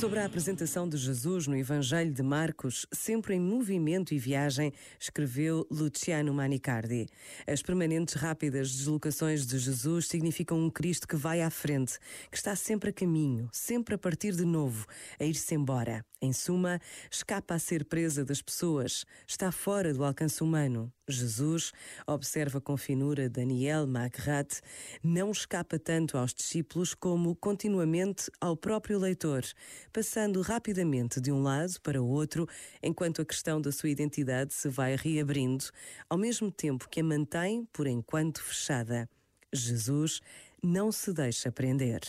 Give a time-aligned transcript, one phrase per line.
[0.00, 5.66] Sobre a apresentação de Jesus no Evangelho de Marcos, sempre em movimento e viagem, escreveu
[5.70, 7.06] Luciano Manicardi.
[7.46, 11.98] As permanentes rápidas deslocações de Jesus significam um Cristo que vai à frente,
[12.30, 14.86] que está sempre a caminho, sempre a partir de novo,
[15.20, 16.02] a ir-se embora.
[16.22, 16.80] Em suma,
[17.10, 20.90] escapa a ser presa das pessoas, está fora do alcance humano.
[21.10, 21.72] Jesus,
[22.06, 24.60] observa com finura Daniel Magrat,
[25.02, 29.44] não escapa tanto aos discípulos como continuamente ao próprio leitor,
[29.92, 32.48] passando rapidamente de um lado para o outro
[32.82, 35.64] enquanto a questão da sua identidade se vai reabrindo,
[36.08, 39.08] ao mesmo tempo que a mantém, por enquanto, fechada.
[39.52, 40.20] Jesus
[40.62, 42.00] não se deixa prender.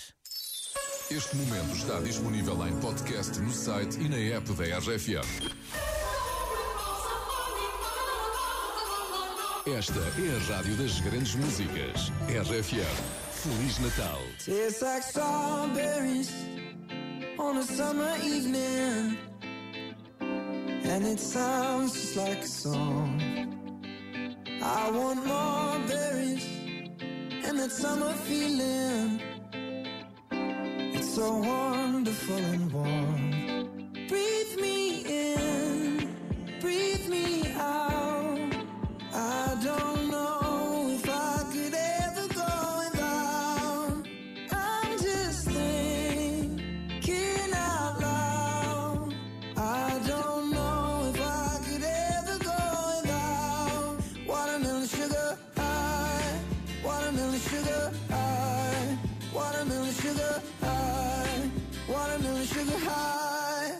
[1.09, 5.90] Este momento está disponível em podcast no site e na app da RFM.
[9.67, 12.11] Esta é a rádio das grandes músicas.
[12.27, 12.83] RFM.
[13.31, 14.19] Feliz Natal.
[14.43, 16.31] Tastes like strawberries
[17.37, 19.17] on a summer evening.
[20.19, 23.21] And it sounds just like a song.
[24.63, 26.45] I want more berries
[27.45, 29.21] and that summer feeling.
[31.01, 33.30] so wonderful and warm.
[57.49, 58.97] Sugar high,
[59.33, 61.49] watermelon sugar high,
[61.89, 63.71] watermelon sugar high,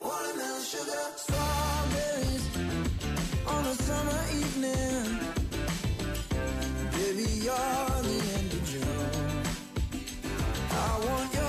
[0.00, 2.44] watermelon sugar strawberries
[3.46, 5.18] on a summer evening.
[6.92, 9.42] Baby, you're the end of June.
[10.70, 11.41] I want your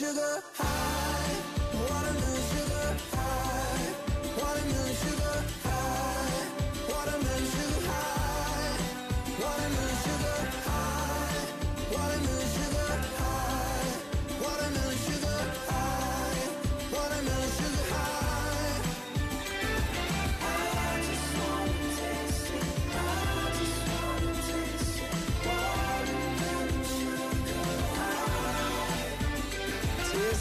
[0.00, 0.79] sugar high,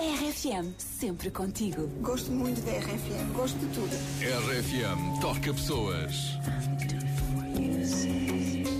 [0.00, 1.86] RFM, sempre contigo.
[2.00, 3.94] Gosto muito da RFM, gosto de tudo.
[4.22, 6.38] RFM toca pessoas.
[7.54, 8.79] Music.